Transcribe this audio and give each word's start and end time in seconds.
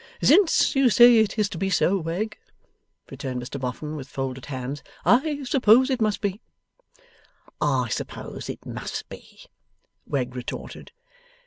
'Since 0.19 0.73
you 0.75 0.89
say 0.89 1.19
it 1.19 1.37
is 1.37 1.47
to 1.49 1.59
be 1.59 1.69
so, 1.69 1.95
Wegg,' 1.99 2.35
returned 3.11 3.39
Mr 3.39 3.61
Boffin, 3.61 3.95
with 3.95 4.07
folded 4.09 4.47
hands, 4.47 4.81
'I 5.05 5.43
suppose 5.43 5.91
it 5.91 6.01
must 6.01 6.21
be.' 6.21 6.41
'I 7.61 7.87
suppose 7.89 8.49
it 8.49 8.65
must 8.65 9.07
be,' 9.09 9.43
Wegg 10.07 10.35
retorted. 10.35 10.91